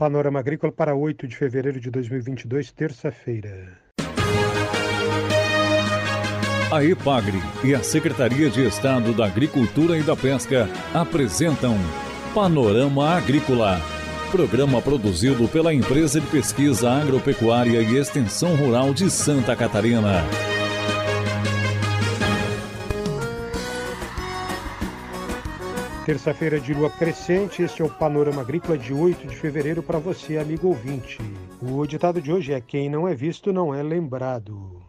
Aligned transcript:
Panorama 0.00 0.38
Agrícola 0.38 0.72
para 0.72 0.94
8 0.94 1.28
de 1.28 1.36
fevereiro 1.36 1.78
de 1.78 1.90
2022, 1.90 2.72
terça-feira. 2.72 3.76
A 6.72 6.82
EPAGRE 6.82 7.36
e 7.62 7.74
a 7.74 7.82
Secretaria 7.82 8.48
de 8.48 8.66
Estado 8.66 9.12
da 9.12 9.26
Agricultura 9.26 9.98
e 9.98 10.02
da 10.02 10.16
Pesca 10.16 10.70
apresentam 10.94 11.76
Panorama 12.34 13.10
Agrícola, 13.10 13.78
programa 14.30 14.80
produzido 14.80 15.46
pela 15.48 15.74
Empresa 15.74 16.18
de 16.18 16.26
Pesquisa 16.28 16.90
Agropecuária 16.90 17.82
e 17.82 17.98
Extensão 17.98 18.56
Rural 18.56 18.94
de 18.94 19.10
Santa 19.10 19.54
Catarina. 19.54 20.24
Terça-feira 26.10 26.58
de 26.58 26.74
lua 26.74 26.90
crescente, 26.90 27.62
este 27.62 27.82
é 27.82 27.84
o 27.84 27.88
Panorama 27.88 28.42
Agrícola 28.42 28.76
de 28.76 28.92
8 28.92 29.28
de 29.28 29.36
fevereiro 29.36 29.80
para 29.80 30.00
você, 30.00 30.38
amigo 30.38 30.66
ouvinte. 30.66 31.20
O 31.62 31.86
ditado 31.86 32.20
de 32.20 32.32
hoje 32.32 32.52
é: 32.52 32.60
Quem 32.60 32.90
não 32.90 33.06
é 33.06 33.14
visto 33.14 33.52
não 33.52 33.72
é 33.72 33.80
lembrado. 33.80 34.82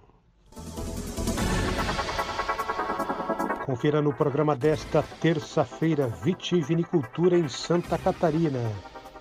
Confira 3.67 4.01
no 4.01 4.11
programa 4.11 4.55
desta 4.55 5.03
terça-feira 5.21 6.07
Vitivinicultura 6.07 7.37
em 7.37 7.47
Santa 7.47 7.99
Catarina, 7.99 8.71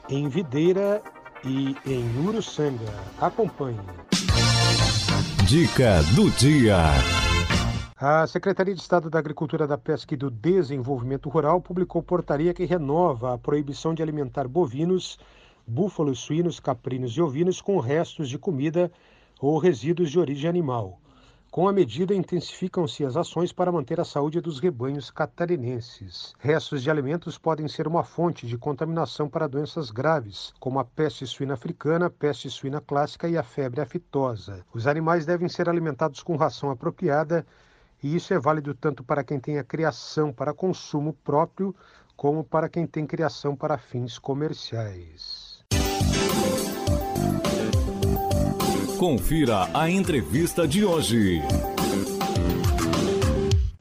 em 0.08 0.26
Videira 0.26 1.02
e 1.44 1.76
em 1.84 2.26
Uruçanga. 2.26 2.94
Acompanhe. 3.20 3.78
Dica 5.46 6.02
do 6.14 6.30
dia. 6.30 6.78
A 8.02 8.26
Secretaria 8.26 8.74
de 8.74 8.80
Estado 8.80 9.10
da 9.10 9.18
Agricultura, 9.18 9.66
da 9.66 9.76
Pesca 9.76 10.14
e 10.14 10.16
do 10.16 10.30
Desenvolvimento 10.30 11.28
Rural 11.28 11.60
publicou 11.60 12.02
portaria 12.02 12.54
que 12.54 12.64
renova 12.64 13.34
a 13.34 13.36
proibição 13.36 13.92
de 13.92 14.02
alimentar 14.02 14.48
bovinos, 14.48 15.18
búfalos, 15.66 16.20
suínos, 16.20 16.58
caprinos 16.58 17.12
e 17.12 17.20
ovinos 17.20 17.60
com 17.60 17.78
restos 17.78 18.30
de 18.30 18.38
comida 18.38 18.90
ou 19.38 19.58
resíduos 19.58 20.10
de 20.10 20.18
origem 20.18 20.48
animal. 20.48 20.98
Com 21.50 21.68
a 21.68 21.74
medida, 21.74 22.14
intensificam-se 22.14 23.04
as 23.04 23.18
ações 23.18 23.52
para 23.52 23.70
manter 23.70 24.00
a 24.00 24.04
saúde 24.04 24.40
dos 24.40 24.60
rebanhos 24.60 25.10
catarinenses. 25.10 26.34
Restos 26.38 26.82
de 26.82 26.90
alimentos 26.90 27.36
podem 27.36 27.68
ser 27.68 27.86
uma 27.86 28.02
fonte 28.02 28.46
de 28.46 28.56
contaminação 28.56 29.28
para 29.28 29.46
doenças 29.46 29.90
graves, 29.90 30.54
como 30.58 30.78
a 30.78 30.86
peste 30.86 31.26
suína 31.26 31.52
africana, 31.52 32.08
peste 32.08 32.48
suína 32.48 32.80
clássica 32.80 33.28
e 33.28 33.36
a 33.36 33.42
febre 33.42 33.82
aftosa. 33.82 34.64
Os 34.72 34.86
animais 34.86 35.26
devem 35.26 35.50
ser 35.50 35.68
alimentados 35.68 36.22
com 36.22 36.34
ração 36.34 36.70
apropriada, 36.70 37.44
e 38.02 38.16
isso 38.16 38.32
é 38.32 38.38
válido 38.38 38.74
tanto 38.74 39.02
para 39.04 39.24
quem 39.24 39.38
tem 39.38 39.58
a 39.58 39.64
criação 39.64 40.32
para 40.32 40.54
consumo 40.54 41.12
próprio, 41.24 41.74
como 42.16 42.44
para 42.44 42.68
quem 42.68 42.86
tem 42.86 43.06
criação 43.06 43.56
para 43.56 43.78
fins 43.78 44.18
comerciais. 44.18 45.64
Confira 48.98 49.68
a 49.72 49.88
entrevista 49.88 50.68
de 50.68 50.84
hoje. 50.84 51.40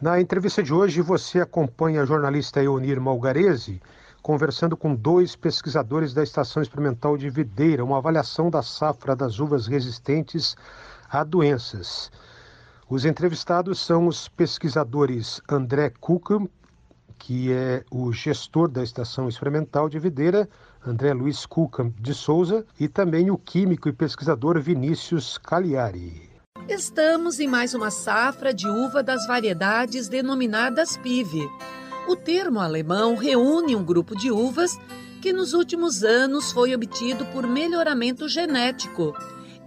Na 0.02 0.22
entrevista 0.22 0.64
de 0.64 0.74
hoje, 0.74 1.02
você 1.02 1.42
acompanha 1.42 2.02
a 2.02 2.06
jornalista 2.06 2.64
Eunir 2.64 3.02
Malgarese 3.02 3.82
conversando 4.22 4.76
com 4.76 4.94
dois 4.96 5.36
pesquisadores 5.36 6.14
da 6.14 6.24
Estação 6.24 6.62
Experimental 6.62 7.18
de 7.18 7.30
Videira, 7.30 7.84
uma 7.84 7.98
avaliação 7.98 8.50
da 8.50 8.62
safra 8.62 9.16
das 9.16 9.40
uvas 9.40 9.68
resistentes 9.68 10.56
a 11.10 11.24
doenças. 11.24 12.12
Os 12.90 13.06
entrevistados 13.06 13.80
são 13.80 14.08
os 14.08 14.28
pesquisadores 14.28 15.40
André 15.48 15.92
Kucam, 16.02 16.50
que 17.20 17.54
é 17.54 17.84
o 17.92 18.12
gestor 18.12 18.68
da 18.68 18.82
Estação 18.82 19.30
Experimental 19.30 19.88
de 19.88 20.00
Videira, 20.00 20.50
André 20.84 21.14
Luiz 21.14 21.46
Cuca 21.46 21.94
de 22.00 22.16
Souza, 22.16 22.66
e 22.80 22.88
também 22.88 23.30
o 23.30 23.38
químico 23.38 23.88
e 23.88 23.94
pesquisador 23.94 24.60
Vinícius 24.60 25.38
Cagliari. 25.38 26.32
Estamos 26.68 27.40
em 27.40 27.48
mais 27.48 27.76
uma 27.76 27.92
safra 27.92 28.52
de 28.52 28.68
uva 28.68 29.04
das 29.04 29.28
variedades 29.28 30.08
denominadas 30.08 30.98
PIV. 30.98 31.48
O 32.08 32.16
termo 32.16 32.60
alemão 32.60 33.16
reúne 33.16 33.76
um 33.76 33.86
grupo 33.86 34.16
de 34.16 34.32
uvas 34.32 34.80
que 35.22 35.32
nos 35.32 35.54
últimos 35.54 36.04
anos 36.04 36.52
foi 36.52 36.74
obtido 36.74 37.24
por 37.28 37.46
melhoramento 37.46 38.28
genético. 38.28 39.14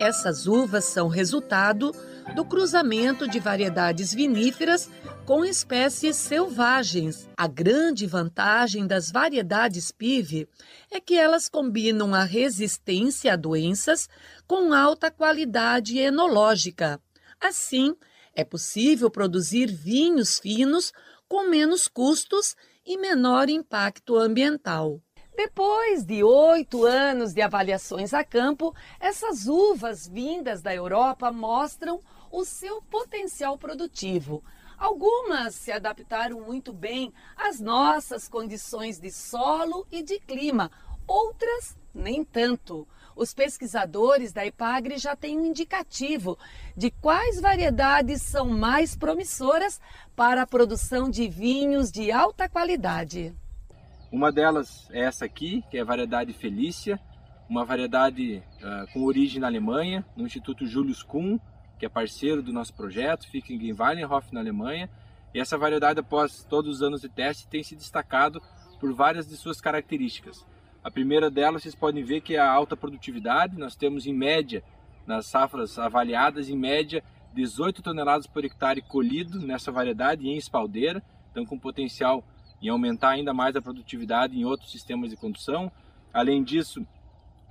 Essas 0.01 0.49
uvas 0.49 0.87
são 0.87 1.07
resultado 1.07 1.93
do 2.35 2.45
cruzamento 2.45 3.29
de 3.29 3.39
variedades 3.39 4.15
viníferas 4.15 4.89
com 5.25 5.45
espécies 5.45 6.17
selvagens. 6.17 7.29
A 7.37 7.47
grande 7.47 8.07
vantagem 8.07 8.87
das 8.87 9.11
variedades 9.11 9.91
PIV 9.91 10.49
é 10.91 11.01
que 11.01 11.15
elas 11.15 11.49
combinam 11.49 12.15
a 12.15 12.25
resistência 12.25 13.33
a 13.33 13.37
doenças 13.37 14.09
com 14.47 14.73
alta 14.73 15.11
qualidade 15.11 15.99
enológica. 15.99 17.01
Assim, 17.41 17.95
é 18.35 18.45
possível 18.45 19.11
produzir 19.11 19.67
vinhos 19.67 20.39
finos 20.39 20.93
com 21.29 21.49
menos 21.49 21.89
custos 21.89 22.57
e 22.85 22.97
menor 22.97 23.49
impacto 23.49 24.17
ambiental. 24.17 25.01
Depois 25.35 26.05
de 26.05 26.23
oito 26.23 26.85
anos 26.85 27.33
de 27.33 27.41
avaliações 27.41 28.13
a 28.13 28.23
campo, 28.23 28.75
essas 29.01 29.47
uvas 29.47 30.07
vindas 30.07 30.61
da 30.61 30.75
Europa 30.75 31.33
mostram 31.33 32.01
o 32.31 32.45
seu 32.45 32.83
potencial 32.83 33.57
produtivo. 33.57 34.45
Algumas 34.77 35.55
se 35.55 35.73
adaptaram 35.73 36.41
muito 36.41 36.73
bem 36.73 37.15
às 37.37 37.61
nossas 37.61 38.29
condições 38.29 39.01
de 39.01 39.11
solo 39.11 39.87
e 39.91 40.03
de 40.03 40.21
clima, 40.21 40.71
outras 41.07 41.79
nem 41.95 42.25
tanto. 42.25 42.87
Os 43.17 43.33
pesquisadores 43.33 44.33
da 44.33 44.45
IPAGRE 44.45 44.99
já 44.99 45.17
têm 45.17 45.39
um 45.39 45.47
indicativo 45.47 46.39
de 46.77 46.91
quais 46.91 47.41
variedades 47.41 48.23
são 48.23 48.49
mais 48.49 48.97
promissoras 48.97 49.81
para 50.15 50.43
a 50.43 50.47
produção 50.47 51.09
de 51.09 51.29
vinhos 51.29 51.91
de 51.91 52.11
alta 52.11 52.49
qualidade. 52.49 53.35
Uma 54.13 54.31
delas 54.31 54.91
é 54.93 55.01
essa 55.01 55.25
aqui, 55.25 55.65
que 55.71 55.79
é 55.79 55.81
a 55.81 55.85
variedade 55.85 56.35
Felícia, 56.35 57.01
uma 57.49 57.65
variedade 57.65 58.43
uh, 58.59 58.93
com 58.93 59.05
origem 59.05 59.41
na 59.41 59.47
Alemanha, 59.47 60.05
no 60.15 60.27
Instituto 60.27 60.67
Julius 60.67 61.03
Kuhn, 61.03 61.39
que 61.79 61.87
é 61.87 61.89
parceiro 61.89 62.43
do 62.43 62.53
nosso 62.53 62.75
projeto, 62.75 63.27
fica 63.27 63.55
em 63.55 63.73
Weilenhof, 63.73 64.31
na 64.31 64.41
Alemanha. 64.41 64.91
E 65.33 65.41
essa 65.41 65.57
variedade, 65.57 66.01
após 66.01 66.45
todos 66.45 66.77
os 66.77 66.83
anos 66.83 67.01
de 67.01 67.09
teste, 67.09 67.49
tem 67.49 67.63
se 67.63 67.75
destacado 67.75 68.43
por 68.79 68.93
várias 68.93 69.27
de 69.27 69.35
suas 69.35 69.63
características. 69.63 70.45
A 70.85 70.91
primeira 70.91 71.31
delas, 71.31 71.63
vocês 71.63 71.75
podem 71.75 72.05
ver 72.05 72.21
que 72.21 72.37
é 72.37 72.39
a 72.39 72.53
alta 72.53 72.77
produtividade. 72.77 73.59
Nós 73.59 73.75
temos, 73.75 74.07
em 74.07 74.13
média, 74.13 74.63
nas 75.07 75.25
safras 75.25 75.79
avaliadas, 75.79 76.51
em 76.51 76.57
média, 76.57 77.03
18 77.33 77.81
toneladas 77.81 78.27
por 78.27 78.45
hectare 78.45 78.83
colhido 78.83 79.41
nessa 79.41 79.73
variedade 79.73 80.29
em 80.29 80.37
espaldeira, 80.37 81.03
então 81.31 81.47
com 81.47 81.59
potencial 81.59 82.23
em 82.63 82.69
aumentar 82.69 83.11
ainda 83.11 83.35
mais 83.35 83.57
a 83.57 83.61
produtividade 83.61 84.39
em 84.39 84.45
outros 84.45 84.71
sistemas 84.71 85.11
de 85.11 85.17
condução. 85.17 85.71
Além 86.13 86.43
disso, 86.43 86.87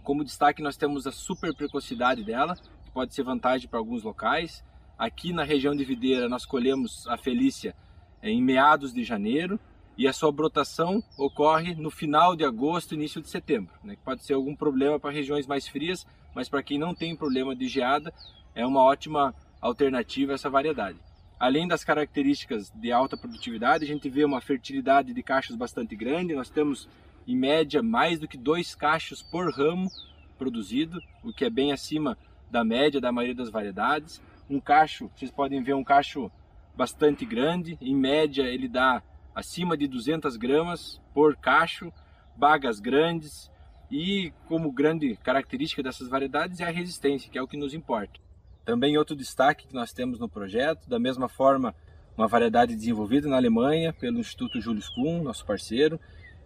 como 0.04 0.24
destaque, 0.24 0.62
nós 0.62 0.78
temos 0.78 1.06
a 1.06 1.12
super 1.12 1.54
precocidade 1.54 2.24
dela, 2.24 2.58
pode 2.94 3.14
ser 3.14 3.24
vantagem 3.24 3.68
para 3.68 3.80
alguns 3.80 4.04
locais. 4.04 4.64
Aqui 4.98 5.34
na 5.34 5.44
região 5.44 5.76
de 5.76 5.84
Videira 5.84 6.30
nós 6.30 6.46
colhemos 6.46 7.08
a 7.08 7.18
Felícia 7.18 7.76
eh, 8.22 8.30
em 8.30 8.42
meados 8.42 8.94
de 8.94 9.04
janeiro 9.04 9.60
e 9.98 10.08
a 10.08 10.14
sua 10.14 10.32
brotação 10.32 11.04
ocorre 11.18 11.76
no 11.76 11.92
final 11.92 12.36
de 12.36 12.46
agosto, 12.46 12.96
início 12.96 13.22
de 13.22 13.30
setembro. 13.30 13.74
Né? 13.84 13.98
Pode 14.04 14.24
ser 14.24 14.34
algum 14.34 14.56
problema 14.56 15.00
para 15.00 15.12
regiões 15.12 15.46
mais 15.46 15.68
frias, 15.68 16.08
mas 16.34 16.48
para 16.48 16.64
quem 16.64 16.80
não 16.80 16.96
tem 16.96 17.16
problema 17.16 17.56
de 17.56 17.68
geada, 17.68 18.14
é 18.56 18.66
uma 18.66 18.82
ótima 18.82 19.36
alternativa 19.60 20.34
essa 20.34 20.50
variedade. 20.50 20.98
Além 21.42 21.68
das 21.68 21.84
características 21.84 22.70
de 22.70 22.92
alta 22.92 23.18
produtividade, 23.18 23.84
a 23.84 23.88
gente 23.88 24.08
vê 24.08 24.24
uma 24.24 24.40
fertilidade 24.40 25.12
de 25.12 25.24
cachos 25.24 25.56
bastante 25.56 25.96
grande. 25.96 26.36
Nós 26.36 26.52
temos, 26.52 26.88
em 27.28 27.36
média, 27.36 27.82
mais 27.82 28.20
do 28.20 28.28
que 28.28 28.38
dois 28.38 28.76
cachos 28.76 29.24
por 29.24 29.52
ramo 29.52 29.90
produzido, 30.38 31.02
o 31.24 31.34
que 31.34 31.44
é 31.44 31.50
bem 31.50 31.72
acima 31.72 32.16
da 32.52 32.64
média 32.64 33.02
da 33.02 33.12
maioria 33.12 33.34
das 33.34 33.50
variedades. 33.50 34.22
Um 34.48 34.60
cacho, 34.60 35.10
vocês 35.16 35.32
podem 35.32 35.64
ver 35.64 35.74
um 35.74 35.84
cacho 35.84 36.32
bastante 36.76 37.26
grande, 37.26 37.76
em 37.82 37.96
média 37.96 38.44
ele 38.44 38.68
dá 38.68 39.02
acima 39.34 39.76
de 39.76 39.88
200 39.88 40.38
gramas 40.38 41.02
por 41.12 41.36
cacho, 41.36 41.92
bagas 42.38 42.80
grandes 42.80 43.50
e 43.90 44.32
como 44.48 44.72
grande 44.72 45.16
característica 45.24 45.82
dessas 45.82 46.08
variedades 46.08 46.60
é 46.60 46.66
a 46.66 46.72
resistência, 46.72 47.32
que 47.32 47.38
é 47.40 47.42
o 47.42 47.48
que 47.48 47.58
nos 47.58 47.74
importa. 47.74 48.20
Também 48.66 48.98
outro 48.98 49.16
destaque 49.16 49.68
que 49.68 49.74
nós 49.74 49.92
temos 49.92 50.20
no 50.20 50.30
projeto, 50.30 50.88
da 50.88 51.00
mesma 51.00 51.28
forma, 51.28 51.74
uma 52.18 52.28
variedade 52.28 52.76
desenvolvida 52.76 53.28
na 53.28 53.38
Alemanha 53.38 53.94
pelo 53.94 54.20
Instituto 54.20 54.62
Julius 54.62 54.90
Kuhn, 54.90 55.24
nosso 55.24 55.46
parceiro, 55.46 56.00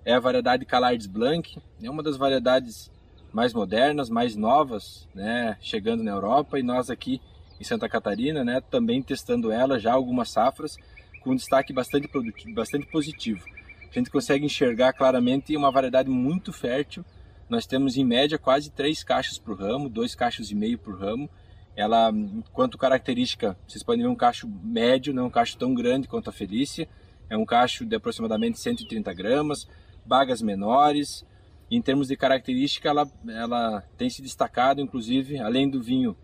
é 0.03 0.13
a 0.13 0.19
variedade 0.19 0.65
Calardes 0.65 1.07
Blanc, 1.07 1.57
é 1.81 1.89
uma 1.89 2.03
das 2.03 2.17
variedades 2.17 2.91
mais 3.33 3.53
modernas, 3.53 4.09
mais 4.09 4.35
novas, 4.35 5.07
né, 5.13 5.57
chegando 5.59 6.03
na 6.03 6.11
Europa 6.11 6.57
e 6.57 6.63
nós 6.63 6.89
aqui 6.89 7.19
em 7.59 7.63
Santa 7.63 7.89
Catarina, 7.89 8.43
né, 8.43 8.61
também 8.61 9.01
testando 9.01 9.51
ela 9.51 9.79
já 9.79 9.93
algumas 9.93 10.29
safras 10.29 10.77
com 11.21 11.31
um 11.31 11.35
destaque 11.35 11.73
bastante 11.73 12.07
produtivo, 12.07 12.53
bastante 12.53 12.85
positivo. 12.85 13.43
A 13.89 13.93
gente 13.93 14.09
consegue 14.09 14.45
enxergar 14.45 14.93
claramente 14.93 15.55
uma 15.55 15.71
variedade 15.71 16.09
muito 16.09 16.53
fértil 16.53 17.03
nós 17.47 17.67
temos 17.67 17.95
em 17.95 18.03
média 18.03 18.37
quase 18.39 18.71
três 18.71 19.03
caixas 19.03 19.37
por 19.37 19.59
ramo, 19.59 19.87
dois 19.87 20.15
cachos 20.15 20.49
e 20.49 20.55
meio 20.55 20.77
por 20.79 20.99
ramo. 20.99 21.29
Ela, 21.75 22.11
quanto 22.53 22.77
característica, 22.77 23.57
vocês 23.67 23.83
podem 23.83 24.03
ver 24.03 24.07
um 24.07 24.15
cacho 24.15 24.47
médio, 24.63 25.13
não 25.13 25.23
é 25.23 25.25
um 25.27 25.31
cacho 25.31 25.57
tão 25.57 25.73
grande 25.73 26.07
quanto 26.07 26.29
a 26.29 26.33
Felícia. 26.33 26.87
É 27.29 27.37
um 27.37 27.45
cacho 27.45 27.85
de 27.85 27.95
aproximadamente 27.95 28.59
130 28.59 29.13
gramas, 29.13 29.67
bagas 30.05 30.41
menores. 30.41 31.25
em 31.69 31.81
termos 31.81 32.07
de 32.07 32.15
característica, 32.15 32.87
ela, 32.87 33.09
ela 33.27 33.81
tem 33.97 34.09
se 34.09 34.21
destacado, 34.21 34.79
inclusive, 34.79 35.39
além 35.39 35.67
do 35.69 35.81
vinho 35.81 36.15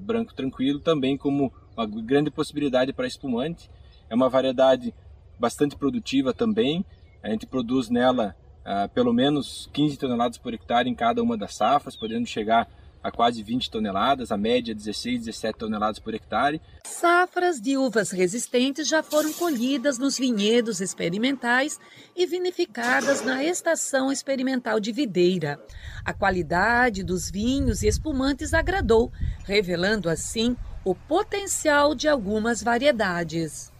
branco 0.00 0.34
tranquilo, 0.34 0.80
também 0.80 1.16
como 1.16 1.52
uma 1.76 1.86
grande 1.86 2.30
possibilidade 2.30 2.92
para 2.92 3.06
espumante. 3.06 3.70
É 4.08 4.14
uma 4.14 4.28
variedade 4.28 4.94
bastante 5.38 5.76
produtiva 5.76 6.32
também. 6.32 6.84
A 7.22 7.30
gente 7.30 7.46
produz 7.46 7.88
nela 7.88 8.36
uh, 8.60 8.88
pelo 8.90 9.12
menos 9.12 9.68
15 9.72 9.96
toneladas 9.98 10.38
por 10.38 10.54
hectare 10.54 10.88
em 10.88 10.94
cada 10.94 11.22
uma 11.22 11.36
das 11.36 11.54
safras, 11.54 11.96
podendo 11.96 12.26
chegar 12.26 12.68
a 13.02 13.10
quase 13.10 13.42
20 13.42 13.70
toneladas, 13.70 14.30
a 14.30 14.36
média 14.36 14.74
16, 14.74 15.24
17 15.24 15.58
toneladas 15.58 15.98
por 15.98 16.14
hectare. 16.14 16.60
Safras 16.84 17.60
de 17.60 17.76
uvas 17.76 18.10
resistentes 18.10 18.86
já 18.86 19.02
foram 19.02 19.32
colhidas 19.32 19.98
nos 19.98 20.16
vinhedos 20.16 20.80
experimentais 20.80 21.80
e 22.14 22.26
vinificadas 22.26 23.22
na 23.24 23.42
estação 23.42 24.12
experimental 24.12 24.78
de 24.78 24.92
videira. 24.92 25.60
A 26.04 26.12
qualidade 26.12 27.02
dos 27.02 27.30
vinhos 27.30 27.82
e 27.82 27.88
espumantes 27.88 28.54
agradou, 28.54 29.10
revelando 29.44 30.08
assim 30.08 30.56
o 30.84 30.94
potencial 30.94 31.94
de 31.94 32.08
algumas 32.08 32.62
variedades. 32.62 33.72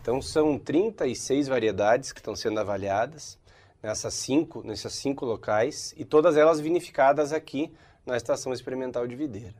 Então 0.00 0.20
são 0.20 0.58
36 0.58 1.48
variedades 1.48 2.12
que 2.12 2.20
estão 2.20 2.36
sendo 2.36 2.60
avaliadas 2.60 3.38
nessas 3.82 4.14
cinco, 4.14 4.62
nesses 4.64 4.92
cinco 4.94 5.24
locais 5.24 5.94
e 5.96 6.04
todas 6.04 6.36
elas 6.36 6.60
vinificadas 6.60 7.32
aqui 7.32 7.72
na 8.06 8.16
Estação 8.16 8.52
Experimental 8.52 9.06
de 9.06 9.16
Videira. 9.16 9.54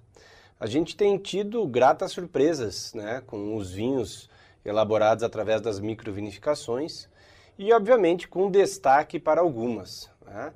A 0.59 0.67
gente 0.67 0.97
tem 0.97 1.19
tido 1.19 1.67
gratas 1.67 2.13
surpresas 2.13 2.95
né, 2.95 3.23
com 3.27 3.57
os 3.57 3.73
vinhos 3.73 4.31
elaborados 4.65 5.23
através 5.23 5.61
das 5.61 5.81
microvinificações 5.81 7.09
e, 7.59 7.73
obviamente, 7.73 8.29
com 8.29 8.51
destaque 8.51 9.19
para 9.19 9.41
algumas. 9.41 10.09
Né? 10.25 10.53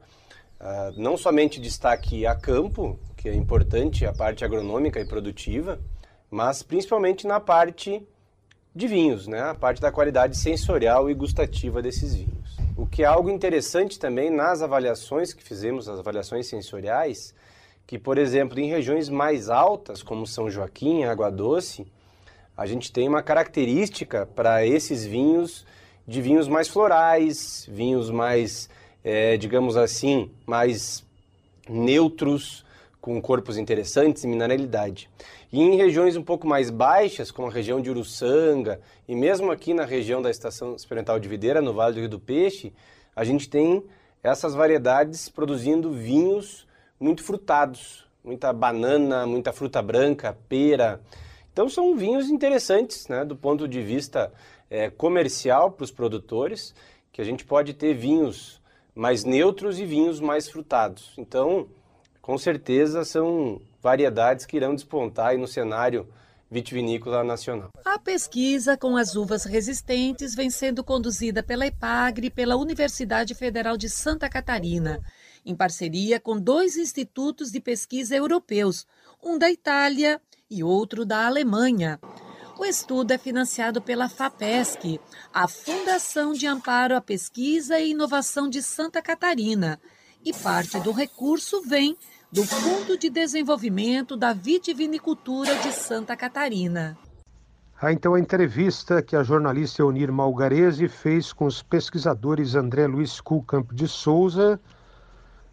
Uh, 0.61 1.01
não 1.01 1.17
somente 1.17 1.61
destaque 1.61 2.27
a 2.27 2.35
campo, 2.35 2.99
que 3.17 3.29
é 3.29 3.35
importante, 3.35 4.07
a 4.07 4.13
parte 4.13 4.45
agronômica 4.45 5.01
e 5.01 5.05
produtiva, 5.05 5.79
mas 6.31 6.63
principalmente 6.63 7.27
na 7.27 7.41
parte 7.41 8.07
de 8.75 8.87
vinhos, 8.87 9.27
né? 9.27 9.43
a 9.43 9.55
parte 9.55 9.81
da 9.81 9.91
qualidade 9.91 10.37
sensorial 10.37 11.11
e 11.11 11.15
gustativa 11.15 11.83
desses 11.83 12.15
vinhos. 12.15 12.57
O 12.77 12.87
que 12.87 13.03
é 13.03 13.07
algo 13.07 13.29
interessante 13.29 13.99
também 13.99 14.31
nas 14.31 14.63
avaliações 14.63 15.35
que 15.35 15.43
fizemos, 15.43 15.89
as 15.89 15.99
avaliações 15.99 16.47
sensoriais, 16.47 17.35
que, 17.91 17.99
por 17.99 18.19
exemplo, 18.19 18.61
em 18.61 18.69
regiões 18.69 19.09
mais 19.09 19.51
altas, 19.51 20.01
como 20.01 20.25
São 20.25 20.49
Joaquim, 20.49 21.03
Água 21.03 21.29
Doce, 21.29 21.85
a 22.57 22.65
gente 22.65 22.93
tem 22.93 23.09
uma 23.09 23.21
característica 23.21 24.27
para 24.27 24.65
esses 24.65 25.05
vinhos 25.05 25.67
de 26.07 26.23
vinhos 26.23 26.47
mais 26.47 26.69
florais, 26.69 27.67
vinhos 27.69 28.09
mais, 28.09 28.71
é, 29.03 29.37
digamos 29.37 29.77
assim, 29.77 30.31
mais 30.47 31.05
neutros, 31.69 32.65
com 33.01 33.21
corpos 33.21 33.59
interessantes 33.59 34.23
e 34.23 34.29
mineralidade. 34.29 35.11
E 35.53 35.61
em 35.61 35.75
regiões 35.75 36.15
um 36.15 36.23
pouco 36.23 36.47
mais 36.47 36.71
baixas, 36.71 37.33
como 37.33 37.49
a 37.49 37.51
região 37.51 37.81
de 37.81 37.91
Uruçanga, 37.91 38.81
e 39.09 39.17
mesmo 39.17 39.51
aqui 39.51 39.75
na 39.75 39.85
região 39.85 40.23
da 40.23 40.31
Estação 40.31 40.77
Experimental 40.77 41.19
de 41.19 41.29
Videira, 41.29 41.61
no 41.61 41.75
Vale 41.75 41.95
do 41.95 42.01
Rio 42.03 42.09
do 42.09 42.21
Peixe, 42.21 42.73
a 43.17 43.25
gente 43.25 43.51
tem 43.51 43.83
essas 44.23 44.55
variedades 44.55 45.29
produzindo 45.29 45.91
vinhos 45.91 46.70
muito 47.01 47.25
frutados, 47.25 48.05
muita 48.23 48.53
banana, 48.53 49.27
muita 49.27 49.53
fruta 49.53 49.81
branca, 49.81 50.37
pera. 50.49 51.01
Então 51.53 51.69
são 51.69 51.97
vinhos 51.97 52.29
interessantes, 52.29 53.09
né, 53.09 53.25
do 53.25 53.35
ponto 53.35 53.67
de 53.67 53.81
vista 53.81 54.31
é, 54.69 54.91
comercial 54.91 55.73
para 55.73 55.85
os 55.85 55.91
produtores, 55.91 56.75
que 57.11 57.21
a 57.21 57.25
gente 57.25 57.45
pode 57.45 57.75
ter 57.75 57.95
vinhos 57.95 58.61
mais 58.95 59.25
neutros 59.25 59.79
e 59.79 59.85
vinhos 59.87 60.21
mais 60.21 60.49
frutados. 60.49 61.13
Então, 61.17 61.67
com 62.21 62.37
certeza 62.37 63.05
são 63.05 63.61
variedades 63.83 64.45
que 64.45 64.57
irão 64.57 64.75
despontar 64.75 65.37
no 65.39 65.49
cenário 65.49 66.07
vitivinícola 66.51 67.23
nacional. 67.23 67.71
A 67.85 67.99
pesquisa 67.99 68.77
com 68.77 68.97
as 68.97 69.15
uvas 69.15 69.45
resistentes 69.45 70.35
vem 70.35 70.51
sendo 70.51 70.83
conduzida 70.83 71.43
pela 71.43 71.67
IPAGRE 71.67 72.27
e 72.27 72.31
pela 72.31 72.57
Universidade 72.57 73.35
Federal 73.35 73.77
de 73.77 73.89
Santa 73.89 74.29
Catarina, 74.29 75.01
em 75.45 75.55
parceria 75.55 76.21
com 76.21 76.39
dois 76.39 76.77
institutos 76.77 77.51
de 77.51 77.61
pesquisa 77.61 78.15
europeus, 78.15 78.87
um 79.23 79.39
da 79.39 79.51
Itália 79.51 80.21
e 80.51 80.63
outro 80.63 81.05
da 81.05 81.27
Alemanha. 81.27 82.01
O 82.59 82.65
estudo 82.65 83.13
é 83.13 83.19
financiado 83.19 83.81
pela 83.81 84.09
FAPESC, 84.09 85.01
a 85.33 85.49
Fundação 85.49 86.33
de 86.33 86.47
Amparo 86.47 86.95
à 86.95 87.01
Pesquisa 87.01 87.79
e 87.79 87.93
Inovação 87.93 88.51
de 88.51 88.63
Santa 88.63 89.01
Catarina, 89.01 89.81
e 90.23 90.33
parte 90.33 90.79
do 90.81 90.93
recurso 90.93 91.63
vem 91.63 91.97
do 92.31 92.45
Fundo 92.45 92.99
de 92.99 93.09
Desenvolvimento 93.09 94.17
da 94.17 94.33
Vitivinicultura 94.33 95.57
de 95.57 95.73
Santa 95.73 96.15
Catarina. 96.17 96.99
Ah, 97.81 97.93
então 97.93 98.13
a 98.13 98.21
entrevista 98.21 99.01
que 99.01 99.17
a 99.17 99.23
jornalista 99.23 99.81
Eunir 99.81 100.13
Malgarese 100.13 100.87
fez 100.87 101.33
com 101.33 101.47
os 101.47 101.63
pesquisadores 101.63 102.55
André 102.55 102.87
Luiz 102.87 103.23
Kulkamp 103.23 103.73
de 103.73 103.89
Souza, 103.89 104.61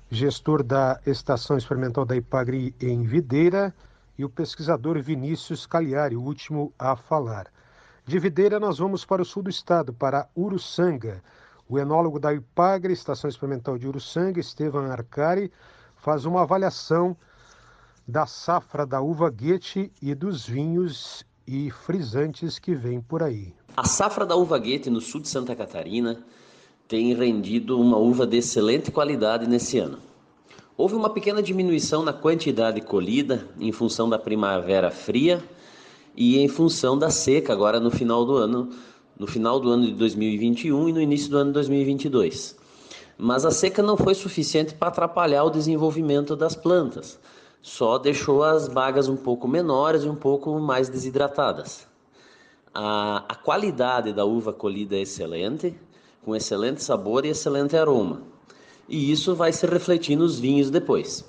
gestor 0.10 0.64
da 0.64 1.00
Estação 1.06 1.58
Experimental 1.58 2.06
da 2.06 2.16
Ipagri 2.16 2.74
em 2.80 3.04
Videira, 3.04 3.74
e 4.18 4.26
o 4.26 4.30
pesquisador 4.30 5.00
Vinícius 5.00 5.66
Cagliari, 5.66 6.16
o 6.16 6.22
último 6.22 6.74
a 6.80 6.96
falar. 6.96 7.48
De 8.06 8.18
Videira 8.18 8.60
nós 8.60 8.80
vamos 8.80 9.06
para 9.06 9.22
o 9.22 9.26
sul 9.26 9.44
do 9.44 9.50
estado, 9.50 9.94
para 9.94 10.28
Uruçanga. 10.36 11.22
O 11.70 11.78
enólogo 11.78 12.20
da 12.20 12.34
Ipagre, 12.34 12.94
Estação 12.94 13.30
Experimental 13.30 13.78
de 13.78 13.88
Uruçanga, 13.88 14.40
Estevam 14.40 14.90
Arcari, 14.90 15.52
faz 15.96 16.26
uma 16.26 16.42
avaliação 16.42 17.16
da 18.08 18.26
safra 18.26 18.86
da 18.86 19.02
uva 19.02 19.30
Goethe 19.30 19.92
e 20.02 20.16
dos 20.16 20.48
vinhos 20.48 21.26
e 21.46 21.70
frisantes 21.70 22.58
que 22.58 22.74
vem 22.74 23.02
por 23.02 23.22
aí. 23.22 23.54
A 23.76 23.86
safra 23.86 24.26
da 24.26 24.36
uva 24.36 24.58
Goethe 24.58 24.90
no 24.90 25.02
sul 25.02 25.22
de 25.22 25.28
Santa 25.28 25.56
Catarina 25.56 26.18
tem 26.88 27.14
rendido 27.14 27.80
uma 27.80 27.98
uva 27.98 28.26
de 28.26 28.38
excelente 28.38 28.92
qualidade 28.92 29.48
nesse 29.48 29.78
ano. 29.78 30.00
Houve 30.78 30.96
uma 30.96 31.10
pequena 31.10 31.42
diminuição 31.42 32.04
na 32.04 32.14
quantidade 32.14 32.82
colhida 32.82 33.48
em 33.60 33.72
função 33.72 34.08
da 34.10 34.20
primavera 34.20 34.92
fria 34.92 35.44
e 36.16 36.38
em 36.40 36.48
função 36.48 36.98
da 36.98 37.10
seca 37.10 37.52
agora 37.52 37.80
no 37.80 37.92
final 37.92 38.26
do 38.26 38.36
ano, 38.36 38.70
no 39.18 39.28
final 39.28 39.60
do 39.60 39.70
ano 39.70 39.86
de 39.86 39.94
2021 39.94 40.90
e 40.90 40.94
no 40.94 41.02
início 41.02 41.30
do 41.30 41.38
ano 41.38 41.50
de 41.50 41.54
2022 41.56 42.58
mas 43.18 43.46
a 43.46 43.52
seca 43.52 43.82
não 43.82 43.98
foi 43.98 44.14
suficiente 44.14 44.76
para 44.76 44.90
atrapalhar 44.90 45.44
o 45.44 45.50
desenvolvimento 45.50 46.36
das 46.36 46.56
plantas, 46.56 47.20
só 47.62 47.98
deixou 47.98 48.44
as 48.44 48.68
bagas 48.68 49.10
um 49.10 49.18
pouco 49.18 49.48
menores 49.48 50.04
e 50.04 50.10
um 50.10 50.16
pouco 50.16 50.60
mais 50.60 50.88
desidratadas. 50.88 51.88
A, 52.74 53.26
a 53.28 53.36
qualidade 53.36 54.14
da 54.14 54.24
uva 54.24 54.54
colhida 54.54 54.96
é 54.96 55.02
excelente, 55.02 55.76
com 56.28 56.36
excelente 56.36 56.84
sabor 56.84 57.24
e 57.24 57.30
excelente 57.30 57.78
aroma, 57.78 58.22
e 58.90 59.10
isso 59.14 59.34
vai 59.34 59.54
se 59.54 59.66
refletir 59.66 60.18
nos 60.18 60.38
vinhos 60.38 60.70
depois. 60.70 61.24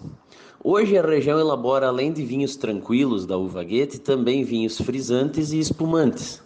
Hoje 0.62 0.98
a 0.98 1.06
região 1.06 1.38
elabora, 1.38 1.86
além 1.86 2.12
de 2.12 2.24
vinhos 2.24 2.56
tranquilos 2.56 3.24
da 3.24 3.38
uva 3.38 3.62
Goethe, 3.62 4.00
também 4.00 4.42
vinhos 4.42 4.76
frisantes 4.80 5.52
e 5.52 5.60
espumantes, 5.60 6.42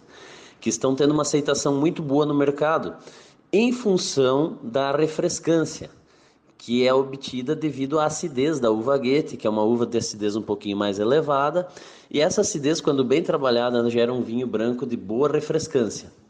que 0.61 0.69
estão 0.69 0.93
tendo 0.93 1.15
uma 1.15 1.23
aceitação 1.23 1.73
muito 1.73 2.03
boa 2.03 2.27
no 2.27 2.35
mercado 2.35 2.93
em 3.51 3.71
função 3.71 4.59
da 4.61 4.95
refrescância, 4.95 5.89
que 6.55 6.87
é 6.87 6.93
obtida 6.93 7.55
devido 7.55 7.97
à 7.97 8.05
acidez 8.05 8.59
da 8.59 8.69
uva 8.69 8.99
Goethe, 8.99 9.35
que 9.35 9.47
é 9.47 9.49
uma 9.49 9.63
uva 9.63 9.87
de 9.87 9.97
acidez 9.97 10.35
um 10.35 10.43
pouquinho 10.43 10.77
mais 10.77 10.99
elevada, 10.99 11.67
e 12.07 12.21
essa 12.21 12.41
acidez, 12.41 12.79
quando 12.79 13.03
bem 13.03 13.23
trabalhada, 13.23 13.89
gera 13.89 14.13
um 14.13 14.21
vinho 14.21 14.45
branco 14.45 14.85
de 14.85 14.95
boa 14.95 15.27
refrescância. 15.27 16.21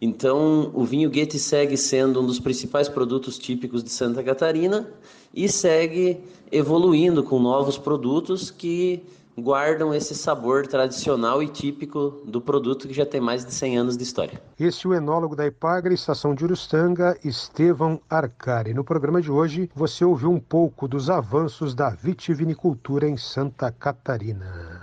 Então, 0.00 0.70
o 0.74 0.84
vinho 0.84 1.10
Goethe 1.10 1.38
segue 1.38 1.76
sendo 1.76 2.20
um 2.20 2.26
dos 2.26 2.38
principais 2.38 2.88
produtos 2.88 3.38
típicos 3.38 3.82
de 3.82 3.90
Santa 3.90 4.22
Catarina 4.22 4.88
e 5.34 5.48
segue 5.48 6.20
evoluindo 6.52 7.22
com 7.22 7.38
novos 7.38 7.78
produtos 7.78 8.50
que 8.50 9.02
guardam 9.38 9.94
esse 9.94 10.14
sabor 10.14 10.66
tradicional 10.66 11.42
e 11.42 11.48
típico 11.48 12.22
do 12.24 12.40
produto 12.40 12.88
que 12.88 12.94
já 12.94 13.04
tem 13.04 13.20
mais 13.20 13.44
de 13.44 13.52
100 13.52 13.78
anos 13.78 13.96
de 13.96 14.02
história. 14.02 14.40
Esse 14.58 14.86
é 14.86 14.90
o 14.90 14.94
enólogo 14.94 15.36
da 15.36 15.46
Ipagre, 15.46 15.94
estação 15.94 16.34
de 16.34 16.44
Urustanga, 16.44 17.18
Estevão 17.22 18.00
Arcari. 18.08 18.72
No 18.72 18.84
programa 18.84 19.20
de 19.20 19.30
hoje, 19.30 19.70
você 19.74 20.04
ouviu 20.04 20.30
um 20.30 20.40
pouco 20.40 20.88
dos 20.88 21.10
avanços 21.10 21.74
da 21.74 21.90
vitivinicultura 21.90 23.08
em 23.08 23.16
Santa 23.16 23.70
Catarina. 23.70 24.82